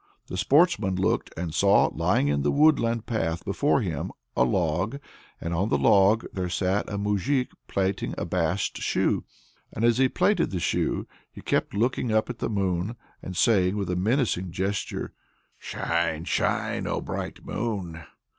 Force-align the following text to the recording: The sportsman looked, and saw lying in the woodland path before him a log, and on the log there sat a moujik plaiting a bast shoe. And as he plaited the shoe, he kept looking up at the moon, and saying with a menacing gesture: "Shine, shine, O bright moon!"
The 0.29 0.37
sportsman 0.37 0.95
looked, 0.95 1.31
and 1.37 1.53
saw 1.53 1.85
lying 1.93 2.27
in 2.27 2.41
the 2.41 2.51
woodland 2.51 3.05
path 3.05 3.45
before 3.45 3.81
him 3.81 4.11
a 4.35 4.43
log, 4.43 4.97
and 5.39 5.53
on 5.53 5.69
the 5.69 5.77
log 5.77 6.25
there 6.33 6.49
sat 6.49 6.89
a 6.91 6.97
moujik 6.97 7.51
plaiting 7.67 8.15
a 8.17 8.25
bast 8.25 8.77
shoe. 8.79 9.25
And 9.71 9.85
as 9.85 9.99
he 9.99 10.09
plaited 10.09 10.49
the 10.49 10.59
shoe, 10.59 11.07
he 11.31 11.41
kept 11.41 11.75
looking 11.75 12.11
up 12.11 12.31
at 12.31 12.39
the 12.39 12.49
moon, 12.49 12.95
and 13.21 13.37
saying 13.37 13.77
with 13.77 13.91
a 13.91 13.95
menacing 13.95 14.49
gesture: 14.49 15.13
"Shine, 15.59 16.23
shine, 16.25 16.87
O 16.87 16.99
bright 16.99 17.45
moon!" 17.45 18.03